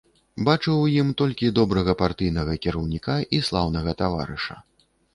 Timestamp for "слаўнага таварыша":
3.53-4.63